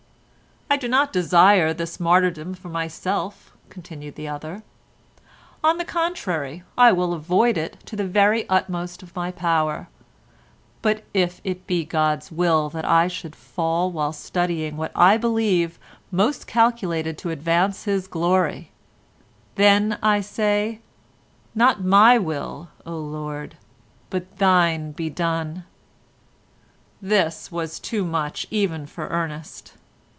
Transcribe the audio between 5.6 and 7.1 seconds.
"on the contrary I